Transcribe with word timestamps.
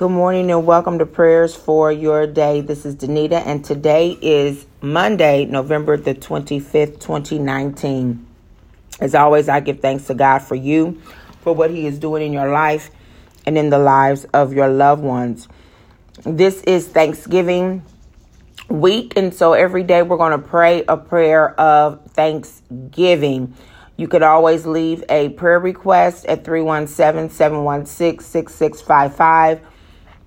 Good 0.00 0.12
morning 0.12 0.50
and 0.50 0.64
welcome 0.64 0.98
to 1.00 1.04
prayers 1.04 1.54
for 1.54 1.92
your 1.92 2.26
day. 2.26 2.62
This 2.62 2.86
is 2.86 2.96
Danita, 2.96 3.46
and 3.46 3.62
today 3.62 4.16
is 4.22 4.64
Monday, 4.80 5.44
November 5.44 5.98
the 5.98 6.14
25th, 6.14 7.00
2019. 7.00 8.26
As 8.98 9.14
always, 9.14 9.50
I 9.50 9.60
give 9.60 9.80
thanks 9.80 10.06
to 10.06 10.14
God 10.14 10.38
for 10.38 10.54
you, 10.54 11.02
for 11.42 11.54
what 11.54 11.70
He 11.70 11.86
is 11.86 11.98
doing 11.98 12.24
in 12.24 12.32
your 12.32 12.50
life 12.50 12.90
and 13.44 13.58
in 13.58 13.68
the 13.68 13.78
lives 13.78 14.24
of 14.32 14.54
your 14.54 14.68
loved 14.68 15.02
ones. 15.02 15.48
This 16.24 16.62
is 16.62 16.88
Thanksgiving 16.88 17.82
week, 18.70 19.12
and 19.18 19.34
so 19.34 19.52
every 19.52 19.82
day 19.82 20.00
we're 20.00 20.16
going 20.16 20.32
to 20.32 20.48
pray 20.48 20.82
a 20.88 20.96
prayer 20.96 21.50
of 21.60 22.06
thanksgiving. 22.12 23.54
You 23.98 24.08
could 24.08 24.22
always 24.22 24.64
leave 24.64 25.04
a 25.10 25.28
prayer 25.28 25.60
request 25.60 26.24
at 26.24 26.42
317 26.42 27.28
716 27.28 28.24
6655 28.24 29.66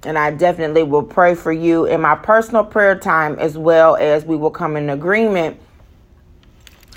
and 0.06 0.18
I 0.18 0.32
definitely 0.32 0.84
will 0.84 1.04
pray 1.04 1.36
for 1.36 1.52
you 1.52 1.86
in 1.86 2.02
my 2.02 2.16
personal 2.16 2.64
prayer 2.64 2.98
time 2.98 3.38
as 3.40 3.58
well 3.58 3.96
as 3.96 4.26
we 4.26 4.36
will 4.36 4.52
come 4.52 4.76
in 4.76 4.90
agreement 4.90 5.60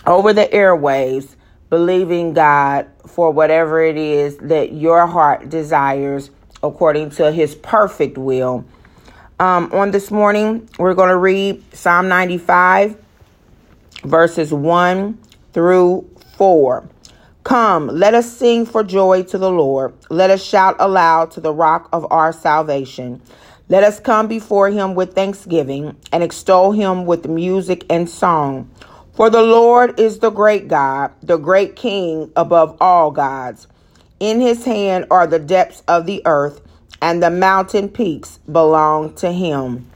over 0.07 0.33
the 0.33 0.47
airwaves, 0.47 1.37
believing 1.71 2.33
God 2.33 2.89
for 3.07 3.31
whatever 3.31 3.83
it 3.83 3.97
is 3.97 4.37
that 4.39 4.73
your 4.73 5.07
heart 5.07 5.49
desires 5.49 6.31
according 6.63 7.11
to 7.11 7.33
his 7.33 7.55
perfect 7.55 8.19
will. 8.19 8.65
Um, 9.39 9.71
on 9.73 9.91
this 9.91 10.11
morning, 10.11 10.69
we're 10.79 10.95
going 10.95 11.11
to 11.11 11.17
read 11.17 11.63
Psalm 11.75 12.09
95, 12.09 12.97
verses 14.05 14.53
1 14.53 15.19
through 15.53 16.09
4. 16.37 16.89
Come, 17.47 17.87
let 17.87 18.13
us 18.13 18.37
sing 18.37 18.67
for 18.67 18.83
joy 18.83 19.23
to 19.23 19.39
the 19.39 19.53
Lord. 19.53 19.95
Let 20.11 20.31
us 20.31 20.43
shout 20.43 20.75
aloud 20.81 21.31
to 21.31 21.41
the 21.41 21.53
rock 21.53 21.89
of 21.93 22.05
our 22.11 22.33
salvation. 22.33 23.23
Let 23.69 23.85
us 23.85 24.01
come 24.01 24.27
before 24.27 24.69
him 24.71 24.97
with 24.97 25.15
thanksgiving 25.15 25.97
and 26.11 26.25
extol 26.25 26.73
him 26.73 27.07
with 27.07 27.29
music 27.29 27.87
and 27.89 28.11
song. 28.11 28.69
For 29.15 29.31
the 29.31 29.43
Lord 29.43 30.01
is 30.01 30.19
the 30.19 30.31
great 30.31 30.67
God, 30.67 31.13
the 31.23 31.37
great 31.37 31.77
King 31.77 32.33
above 32.35 32.77
all 32.81 33.13
gods. 33.13 33.69
In 34.19 34.41
his 34.41 34.65
hand 34.65 35.07
are 35.13 35.29
the 35.29 35.39
depths 35.39 35.85
of 35.87 36.05
the 36.05 36.23
earth, 36.27 36.61
and 37.01 37.23
the 37.23 37.31
mountain 37.31 37.89
peaks 37.89 38.41
belong 38.51 39.15
to 39.15 39.31
him. 39.31 39.89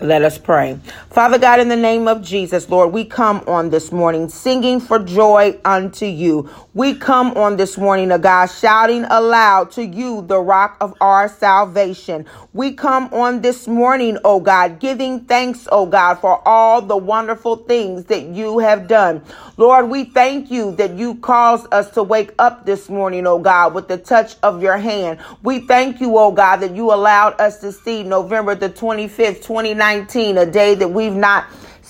Let 0.00 0.22
us 0.24 0.36
pray. 0.36 0.78
Father 1.10 1.38
God, 1.38 1.58
in 1.58 1.70
the 1.70 1.76
name 1.76 2.06
of 2.06 2.20
Jesus, 2.20 2.68
Lord, 2.68 2.92
we 2.92 3.06
come 3.06 3.42
on 3.46 3.70
this 3.70 3.90
morning 3.90 4.28
singing 4.28 4.78
for 4.78 4.98
joy 4.98 5.58
unto 5.64 6.04
you. 6.04 6.50
We 6.74 6.94
come 6.94 7.28
on 7.38 7.56
this 7.56 7.78
morning, 7.78 8.12
a 8.12 8.18
God, 8.18 8.46
shouting 8.46 9.04
aloud 9.04 9.70
to 9.72 9.84
you, 9.86 10.20
the 10.20 10.38
rock 10.38 10.76
of 10.82 10.94
our 11.00 11.30
salvation. 11.30 12.26
We 12.52 12.74
come 12.74 13.12
on 13.14 13.40
this 13.40 13.66
morning, 13.66 14.18
O 14.22 14.40
God, 14.40 14.80
giving 14.80 15.20
thanks, 15.20 15.66
O 15.72 15.86
God, 15.86 16.16
for 16.16 16.46
all 16.46 16.82
the 16.82 16.96
wonderful 16.98 17.56
things 17.56 18.04
that 18.06 18.24
you 18.24 18.58
have 18.58 18.88
done. 18.88 19.22
Lord, 19.56 19.88
we 19.88 20.04
thank 20.04 20.50
you 20.50 20.76
that 20.76 20.94
you 20.98 21.14
caused 21.14 21.72
us 21.72 21.90
to 21.92 22.02
wake 22.02 22.34
up 22.38 22.66
this 22.66 22.90
morning, 22.90 23.26
O 23.26 23.38
God, 23.38 23.72
with 23.74 23.88
the 23.88 23.96
touch 23.96 24.36
of 24.42 24.62
your 24.62 24.76
hand. 24.76 25.18
We 25.42 25.60
thank 25.60 26.00
you, 26.02 26.18
O 26.18 26.30
God, 26.32 26.56
that 26.56 26.76
you 26.76 26.92
allowed 26.92 27.40
us 27.40 27.58
to 27.60 27.72
see 27.72 28.02
November 28.02 28.54
the 28.54 28.68
25th, 28.68 29.42
2019, 29.94 30.38
a 30.38 30.46
day 30.46 30.74
that 30.74 30.88
we've 30.88 31.14
not 31.14 31.46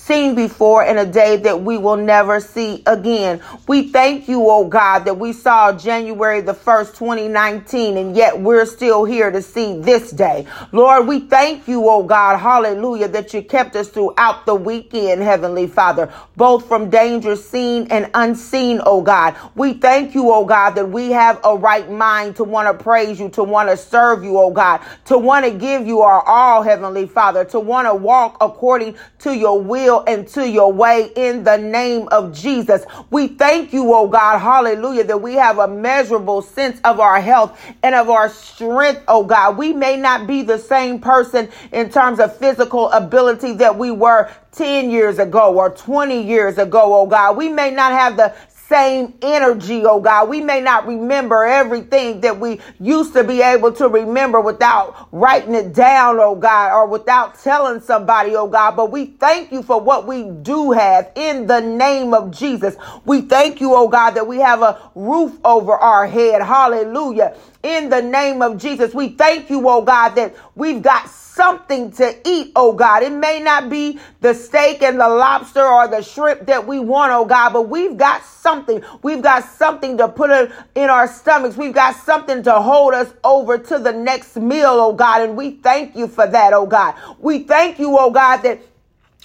seen 0.07 0.35
before 0.35 0.85
in 0.85 0.97
a 0.97 1.05
day 1.05 1.35
that 1.35 1.61
we 1.61 1.77
will 1.77 1.97
never 1.97 2.39
see 2.39 2.81
again. 2.85 3.41
We 3.67 3.89
thank 3.91 4.29
you, 4.29 4.49
oh 4.49 4.65
God, 4.65 4.99
that 4.99 5.19
we 5.19 5.33
saw 5.33 5.73
January 5.73 6.39
the 6.39 6.53
1st, 6.53 6.97
2019, 6.97 7.97
and 7.97 8.15
yet 8.15 8.39
we're 8.39 8.65
still 8.65 9.03
here 9.03 9.29
to 9.29 9.41
see 9.41 9.77
this 9.79 10.11
day. 10.11 10.47
Lord, 10.71 11.07
we 11.07 11.19
thank 11.19 11.67
you, 11.67 11.89
oh 11.89 12.03
God, 12.03 12.37
hallelujah, 12.37 13.09
that 13.09 13.33
you 13.33 13.41
kept 13.41 13.75
us 13.75 13.89
throughout 13.89 14.45
the 14.45 14.55
weekend, 14.55 15.21
Heavenly 15.21 15.67
Father, 15.67 16.11
both 16.37 16.65
from 16.67 16.89
danger 16.89 17.35
seen 17.35 17.87
and 17.89 18.09
unseen, 18.13 18.79
oh 18.85 19.01
God. 19.01 19.35
We 19.55 19.73
thank 19.73 20.15
you, 20.15 20.31
oh 20.31 20.45
God, 20.45 20.71
that 20.71 20.89
we 20.89 21.11
have 21.11 21.41
a 21.43 21.57
right 21.57 21.91
mind 21.91 22.37
to 22.37 22.45
want 22.45 22.67
to 22.67 22.81
praise 22.81 23.19
you, 23.19 23.27
to 23.29 23.43
want 23.43 23.69
to 23.69 23.75
serve 23.75 24.23
you, 24.23 24.37
oh 24.37 24.51
God, 24.51 24.79
to 25.05 25.17
want 25.17 25.43
to 25.43 25.51
give 25.51 25.85
you 25.85 25.99
our 25.99 26.21
all, 26.21 26.63
Heavenly 26.63 27.07
Father, 27.07 27.43
to 27.45 27.59
want 27.59 27.87
to 27.87 27.93
walk 27.93 28.37
according 28.39 28.95
to 29.19 29.35
your 29.35 29.61
will 29.61 29.96
will 29.97 30.13
and 30.13 30.27
to 30.29 30.47
your 30.47 30.71
way 30.71 31.11
in 31.15 31.43
the 31.43 31.57
name 31.57 32.07
of 32.09 32.33
Jesus. 32.33 32.83
We 33.09 33.27
thank 33.27 33.73
you, 33.73 33.93
oh 33.93 34.07
God, 34.07 34.39
hallelujah, 34.39 35.03
that 35.05 35.21
we 35.21 35.33
have 35.35 35.59
a 35.59 35.67
measurable 35.67 36.41
sense 36.41 36.79
of 36.83 36.99
our 36.99 37.19
health 37.19 37.59
and 37.83 37.95
of 37.95 38.09
our 38.09 38.29
strength, 38.29 39.03
oh 39.07 39.23
God. 39.23 39.57
We 39.57 39.73
may 39.73 39.97
not 39.97 40.27
be 40.27 40.41
the 40.43 40.57
same 40.57 40.99
person 40.99 41.49
in 41.71 41.89
terms 41.89 42.19
of 42.19 42.35
physical 42.37 42.89
ability 42.91 43.53
that 43.53 43.77
we 43.77 43.91
were 43.91 44.29
10 44.51 44.89
years 44.89 45.19
ago 45.19 45.55
or 45.55 45.69
20 45.69 46.21
years 46.21 46.57
ago, 46.57 46.95
oh 46.95 47.07
God. 47.07 47.37
We 47.37 47.49
may 47.49 47.71
not 47.71 47.91
have 47.91 48.17
the 48.17 48.33
same 48.67 49.13
energy, 49.21 49.83
oh 49.85 49.99
God. 50.01 50.29
We 50.29 50.41
may 50.41 50.61
not 50.61 50.87
remember 50.87 51.43
everything 51.43 52.21
that 52.21 52.39
we 52.39 52.59
used 52.79 53.13
to 53.13 53.23
be 53.23 53.41
able 53.41 53.71
to 53.73 53.87
remember 53.87 54.41
without 54.41 55.07
writing 55.11 55.55
it 55.55 55.73
down, 55.73 56.19
oh 56.19 56.35
God, 56.35 56.73
or 56.73 56.87
without 56.87 57.39
telling 57.39 57.79
somebody, 57.81 58.35
oh 58.35 58.47
God, 58.47 58.75
but 58.75 58.91
we 58.91 59.05
thank 59.07 59.51
you 59.51 59.63
for 59.63 59.79
what 59.79 60.07
we 60.07 60.29
do 60.29 60.71
have 60.71 61.11
in 61.15 61.47
the 61.47 61.61
name 61.61 62.13
of 62.13 62.31
Jesus. 62.31 62.75
We 63.05 63.21
thank 63.21 63.61
you, 63.61 63.73
oh 63.73 63.87
God, 63.87 64.11
that 64.11 64.27
we 64.27 64.37
have 64.39 64.61
a 64.61 64.79
roof 64.95 65.37
over 65.45 65.73
our 65.73 66.07
head. 66.07 66.41
Hallelujah. 66.41 67.35
In 67.67 67.89
the 67.89 68.01
name 68.01 68.41
of 68.41 68.57
Jesus, 68.57 68.93
we 68.93 69.09
thank 69.09 69.49
you, 69.49 69.67
oh 69.67 69.81
God, 69.81 70.11
that 70.11 70.33
we've 70.55 70.81
got 70.81 71.09
something 71.09 71.91
to 71.91 72.15
eat, 72.25 72.53
oh 72.55 72.71
God. 72.71 73.03
It 73.03 73.11
may 73.11 73.41
not 73.41 73.69
be 73.69 73.99
the 74.21 74.33
steak 74.33 74.81
and 74.81 74.97
the 74.97 75.09
lobster 75.09 75.65
or 75.65 75.85
the 75.89 76.01
shrimp 76.01 76.45
that 76.45 76.65
we 76.65 76.79
want, 76.79 77.11
oh 77.11 77.25
God, 77.25 77.51
but 77.51 77.63
we've 77.63 77.97
got 77.97 78.23
something. 78.23 78.81
We've 79.03 79.21
got 79.21 79.43
something 79.43 79.97
to 79.97 80.07
put 80.07 80.31
in 80.75 80.89
our 80.89 81.09
stomachs. 81.09 81.57
We've 81.57 81.73
got 81.73 81.97
something 81.97 82.41
to 82.43 82.53
hold 82.53 82.93
us 82.93 83.13
over 83.25 83.57
to 83.57 83.79
the 83.79 83.91
next 83.91 84.37
meal, 84.37 84.69
oh 84.69 84.93
God. 84.93 85.23
And 85.23 85.35
we 85.35 85.51
thank 85.51 85.93
you 85.93 86.07
for 86.07 86.25
that, 86.25 86.53
oh 86.53 86.65
God. 86.65 86.95
We 87.19 87.39
thank 87.39 87.79
you, 87.79 87.97
oh 87.99 88.11
God, 88.11 88.37
that 88.43 88.61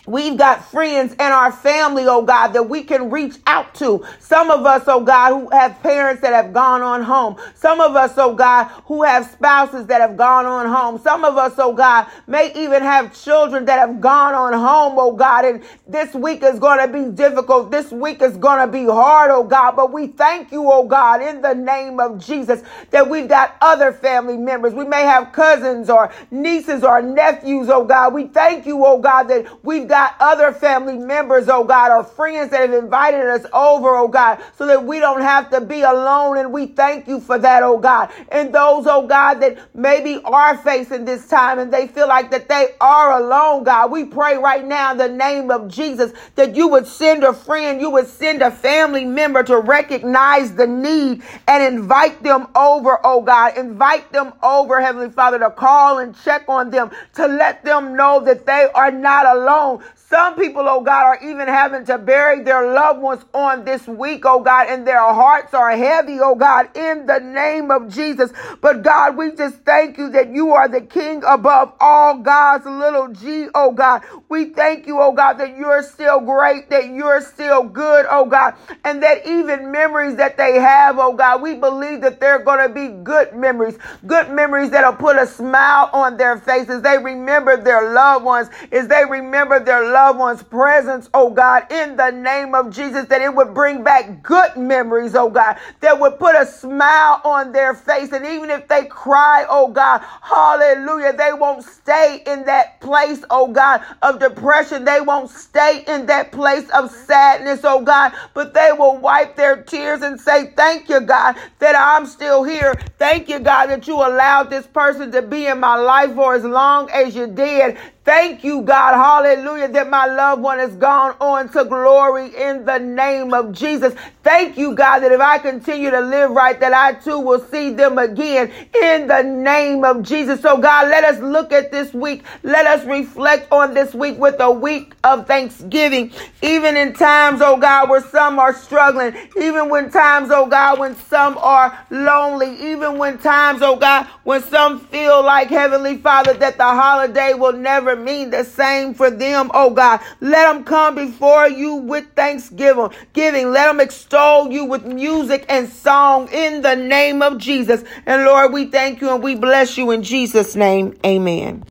We've 0.06 0.36
got 0.36 0.64
friends 0.64 1.12
and 1.18 1.32
our 1.32 1.52
family, 1.52 2.06
oh 2.08 2.22
God, 2.22 2.48
that 2.54 2.68
we 2.68 2.82
can 2.82 3.10
reach 3.10 3.36
out 3.46 3.74
to. 3.76 4.04
Some 4.20 4.50
of 4.50 4.66
us, 4.66 4.84
oh 4.88 5.00
God, 5.02 5.30
who 5.30 5.50
have 5.50 5.82
parents 5.82 6.22
that 6.22 6.32
have 6.32 6.52
gone 6.52 6.82
on 6.82 7.02
home. 7.02 7.36
Some 7.54 7.80
of 7.80 7.96
us, 7.96 8.14
oh 8.18 8.34
God, 8.34 8.66
who 8.86 9.02
have 9.04 9.26
spouses 9.26 9.86
that 9.86 10.00
have 10.00 10.16
gone 10.16 10.46
on 10.46 10.66
home. 10.66 11.00
Some 11.00 11.24
of 11.24 11.38
us, 11.38 11.54
oh 11.58 11.72
God, 11.72 12.08
may 12.26 12.52
even 12.54 12.82
have 12.82 13.14
children 13.22 13.64
that 13.66 13.78
have 13.78 14.00
gone 14.00 14.34
on 14.34 14.52
home, 14.52 14.94
oh 14.98 15.12
God. 15.12 15.44
And 15.44 15.62
this 15.86 16.14
week 16.14 16.42
is 16.42 16.58
going 16.58 16.80
to 16.80 16.92
be 16.92 17.10
difficult. 17.14 17.70
This 17.70 17.92
week 17.92 18.22
is 18.22 18.36
going 18.36 18.60
to 18.66 18.72
be 18.72 18.84
hard, 18.84 19.30
oh 19.30 19.44
God. 19.44 19.76
But 19.76 19.92
we 19.92 20.08
thank 20.08 20.52
you, 20.52 20.70
oh 20.70 20.84
God, 20.84 21.22
in 21.22 21.42
the 21.42 21.54
name 21.54 22.00
of 22.00 22.24
Jesus, 22.24 22.62
that 22.90 23.08
we've 23.08 23.28
got 23.28 23.56
other 23.60 23.92
family 23.92 24.36
members. 24.36 24.74
We 24.74 24.84
may 24.84 25.02
have 25.02 25.32
cousins 25.32 25.88
or 25.88 26.12
nieces 26.30 26.82
or 26.84 27.02
nephews, 27.02 27.68
oh 27.70 27.84
God. 27.84 28.14
We 28.14 28.26
thank 28.26 28.66
you, 28.66 28.84
oh 28.84 28.98
God, 28.98 29.24
that 29.24 29.46
we've 29.64 29.88
got 29.92 30.16
other 30.20 30.52
family 30.52 30.96
members, 30.96 31.50
oh 31.50 31.64
God, 31.64 31.92
or 31.92 32.02
friends 32.02 32.50
that 32.50 32.62
have 32.62 32.72
invited 32.72 33.26
us 33.26 33.44
over, 33.52 33.94
oh 33.94 34.08
God, 34.08 34.42
so 34.56 34.66
that 34.66 34.86
we 34.86 34.98
don't 35.00 35.20
have 35.20 35.50
to 35.50 35.60
be 35.60 35.82
alone. 35.82 36.38
And 36.38 36.50
we 36.50 36.66
thank 36.66 37.06
you 37.06 37.20
for 37.20 37.38
that, 37.38 37.62
oh 37.62 37.76
God. 37.76 38.10
And 38.30 38.54
those, 38.54 38.86
oh 38.86 39.06
God, 39.06 39.34
that 39.40 39.58
maybe 39.74 40.18
are 40.24 40.56
facing 40.56 41.04
this 41.04 41.28
time 41.28 41.58
and 41.58 41.70
they 41.70 41.86
feel 41.88 42.08
like 42.08 42.30
that 42.30 42.48
they 42.48 42.68
are 42.80 43.20
alone, 43.20 43.64
God, 43.64 43.90
we 43.90 44.06
pray 44.06 44.38
right 44.38 44.66
now 44.66 44.92
in 44.92 44.96
the 44.96 45.10
name 45.10 45.50
of 45.50 45.68
Jesus 45.68 46.12
that 46.36 46.56
you 46.56 46.68
would 46.68 46.86
send 46.86 47.22
a 47.22 47.34
friend, 47.34 47.78
you 47.78 47.90
would 47.90 48.06
send 48.06 48.40
a 48.40 48.50
family 48.50 49.04
member 49.04 49.42
to 49.42 49.58
recognize 49.58 50.54
the 50.54 50.66
need 50.66 51.22
and 51.46 51.62
invite 51.62 52.22
them 52.22 52.46
over, 52.56 52.98
oh 53.04 53.20
God. 53.20 53.58
Invite 53.58 54.10
them 54.10 54.32
over, 54.42 54.80
Heavenly 54.80 55.10
Father, 55.10 55.38
to 55.40 55.50
call 55.50 55.98
and 55.98 56.16
check 56.24 56.44
on 56.48 56.70
them, 56.70 56.90
to 57.14 57.26
let 57.26 57.62
them 57.62 57.94
know 57.94 58.20
that 58.24 58.46
they 58.46 58.68
are 58.74 58.90
not 58.90 59.26
alone. 59.26 59.81
Some 59.94 60.36
people, 60.36 60.68
oh 60.68 60.82
God, 60.82 61.04
are 61.04 61.18
even 61.22 61.48
having 61.48 61.86
to 61.86 61.96
bury 61.96 62.42
their 62.42 62.74
loved 62.74 63.00
ones 63.00 63.24
on 63.32 63.64
this 63.64 63.86
week, 63.86 64.24
oh 64.26 64.40
God, 64.40 64.68
and 64.68 64.86
their 64.86 65.00
hearts 65.00 65.54
are 65.54 65.70
heavy, 65.70 66.18
oh 66.20 66.34
God, 66.34 66.76
in 66.76 67.06
the 67.06 67.18
name 67.18 67.70
of 67.70 67.88
Jesus. 67.88 68.30
But 68.60 68.82
God, 68.82 69.16
we 69.16 69.32
just 69.32 69.56
thank 69.64 69.96
you 69.96 70.10
that 70.10 70.30
you 70.34 70.52
are 70.52 70.68
the 70.68 70.82
King 70.82 71.22
above 71.26 71.72
all 71.80 72.18
gods, 72.18 72.66
little 72.66 73.08
g, 73.08 73.48
oh 73.54 73.72
God. 73.72 74.02
We 74.28 74.50
thank 74.50 74.86
you, 74.86 75.00
oh 75.00 75.12
God, 75.12 75.38
that 75.38 75.56
you're 75.56 75.82
still 75.82 76.20
great, 76.20 76.68
that 76.68 76.90
you're 76.90 77.22
still 77.22 77.62
good, 77.62 78.04
oh 78.10 78.26
God, 78.26 78.54
and 78.84 79.02
that 79.02 79.26
even 79.26 79.72
memories 79.72 80.16
that 80.16 80.36
they 80.36 80.60
have, 80.60 80.98
oh 80.98 81.14
God, 81.14 81.40
we 81.40 81.54
believe 81.54 82.02
that 82.02 82.20
they're 82.20 82.40
going 82.40 82.68
to 82.68 82.72
be 82.72 82.88
good 83.02 83.34
memories, 83.34 83.78
good 84.06 84.30
memories 84.30 84.70
that'll 84.70 84.92
put 84.92 85.16
a 85.16 85.26
smile 85.26 85.88
on 85.94 86.18
their 86.18 86.36
faces. 86.36 86.82
They 86.82 86.98
remember 86.98 87.56
their 87.56 87.94
loved 87.94 88.26
ones, 88.26 88.50
as 88.70 88.88
they 88.88 89.04
remember 89.08 89.58
their 89.58 89.71
their 89.72 89.90
loved 89.90 90.18
ones' 90.18 90.42
presence, 90.42 91.08
oh 91.14 91.30
God, 91.30 91.72
in 91.72 91.96
the 91.96 92.10
name 92.10 92.54
of 92.54 92.70
Jesus, 92.70 93.06
that 93.06 93.22
it 93.22 93.34
would 93.34 93.54
bring 93.54 93.82
back 93.82 94.22
good 94.22 94.54
memories, 94.56 95.14
oh 95.14 95.30
God, 95.30 95.56
that 95.80 95.98
would 95.98 96.18
put 96.18 96.36
a 96.36 96.44
smile 96.44 97.22
on 97.24 97.52
their 97.52 97.72
face. 97.74 98.12
And 98.12 98.26
even 98.26 98.50
if 98.50 98.68
they 98.68 98.84
cry, 98.84 99.46
oh 99.48 99.68
God, 99.68 100.02
hallelujah, 100.20 101.14
they 101.14 101.32
won't 101.32 101.64
stay 101.64 102.22
in 102.26 102.44
that 102.44 102.80
place, 102.82 103.24
oh 103.30 103.48
God, 103.48 103.82
of 104.02 104.18
depression. 104.20 104.84
They 104.84 105.00
won't 105.00 105.30
stay 105.30 105.84
in 105.88 106.04
that 106.06 106.32
place 106.32 106.68
of 106.70 106.90
sadness, 106.90 107.60
oh 107.64 107.80
God, 107.82 108.12
but 108.34 108.52
they 108.52 108.72
will 108.76 108.98
wipe 108.98 109.36
their 109.36 109.62
tears 109.62 110.02
and 110.02 110.20
say, 110.20 110.52
Thank 110.54 110.90
you, 110.90 111.00
God, 111.00 111.36
that 111.60 111.74
I'm 111.78 112.04
still 112.06 112.44
here. 112.44 112.74
Thank 112.98 113.30
you, 113.30 113.38
God, 113.40 113.68
that 113.68 113.86
you 113.88 113.94
allowed 113.96 114.50
this 114.50 114.66
person 114.66 115.10
to 115.12 115.22
be 115.22 115.46
in 115.46 115.60
my 115.60 115.76
life 115.76 116.14
for 116.14 116.34
as 116.34 116.44
long 116.44 116.90
as 116.90 117.16
you 117.16 117.26
did. 117.26 117.78
Thank 118.04 118.44
you, 118.44 118.62
God, 118.62 118.94
hallelujah, 118.96 119.68
that 119.68 119.88
my 119.88 120.06
loved 120.06 120.42
one 120.42 120.58
has 120.58 120.74
gone 120.76 121.16
on 121.20 121.48
to 121.50 121.64
glory 121.64 122.34
in 122.36 122.64
the 122.64 122.78
name 122.78 123.32
of 123.32 123.52
Jesus. 123.52 123.94
Thank 124.24 124.58
you, 124.58 124.74
God, 124.74 125.00
that 125.00 125.12
if 125.12 125.20
I 125.20 125.38
continue 125.38 125.92
to 125.92 126.00
live 126.00 126.32
right, 126.32 126.58
that 126.60 126.72
I 126.74 126.94
too 126.94 127.20
will 127.20 127.40
see 127.46 127.70
them 127.70 127.98
again 127.98 128.50
in 128.82 129.06
the 129.06 129.22
name 129.22 129.84
of 129.84 130.02
Jesus. 130.02 130.40
So, 130.42 130.58
God, 130.58 130.88
let 130.88 131.04
us 131.04 131.20
look 131.20 131.52
at 131.52 131.70
this 131.70 131.94
week. 131.94 132.24
Let 132.42 132.66
us 132.66 132.84
reflect 132.86 133.52
on 133.52 133.74
this 133.74 133.94
week 133.94 134.18
with 134.18 134.40
a 134.40 134.50
week 134.50 134.94
of 135.04 135.28
thanksgiving. 135.28 136.12
Even 136.42 136.76
in 136.76 136.94
times, 136.94 137.40
oh 137.40 137.56
God, 137.56 137.88
where 137.88 138.02
some 138.02 138.40
are 138.40 138.54
struggling, 138.54 139.14
even 139.36 139.68
when 139.68 139.90
times, 139.92 140.30
oh 140.32 140.46
God, 140.46 140.80
when 140.80 140.96
some 140.96 141.38
are 141.38 141.78
lonely, 141.90 142.56
even 142.72 142.98
when 142.98 143.18
times, 143.18 143.62
oh 143.62 143.76
God, 143.76 144.06
when 144.24 144.42
some 144.42 144.80
feel 144.80 145.22
like 145.22 145.48
Heavenly 145.50 145.98
Father 145.98 146.34
that 146.34 146.56
the 146.58 146.64
holiday 146.64 147.34
will 147.34 147.52
never 147.52 147.91
mean 147.96 148.30
the 148.30 148.44
same 148.44 148.94
for 148.94 149.10
them, 149.10 149.50
oh 149.54 149.70
God. 149.70 150.00
Let 150.20 150.52
them 150.52 150.64
come 150.64 150.94
before 150.94 151.48
you 151.48 151.74
with 151.74 152.06
thanksgiving. 152.14 152.90
Giving. 153.12 153.50
Let 153.50 153.66
them 153.66 153.80
extol 153.80 154.50
you 154.50 154.64
with 154.64 154.84
music 154.84 155.46
and 155.48 155.68
song 155.68 156.28
in 156.32 156.62
the 156.62 156.74
name 156.74 157.22
of 157.22 157.38
Jesus. 157.38 157.84
And 158.06 158.24
Lord, 158.24 158.52
we 158.52 158.66
thank 158.66 159.00
you 159.00 159.10
and 159.10 159.22
we 159.22 159.34
bless 159.34 159.76
you 159.76 159.90
in 159.90 160.02
Jesus' 160.02 160.56
name. 160.56 160.96
Amen. 161.04 161.60